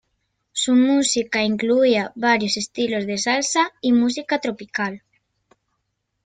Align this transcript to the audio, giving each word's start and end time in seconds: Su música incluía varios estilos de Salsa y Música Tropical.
Su 0.51 0.73
música 0.73 1.43
incluía 1.43 2.11
varios 2.15 2.57
estilos 2.57 3.05
de 3.05 3.19
Salsa 3.19 3.71
y 3.81 3.93
Música 3.93 4.39
Tropical. 4.41 5.03